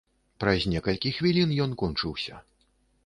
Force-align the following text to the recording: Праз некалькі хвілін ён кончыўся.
Праз 0.43 0.63
некалькі 0.73 1.13
хвілін 1.17 1.53
ён 1.67 1.77
кончыўся. 1.83 2.43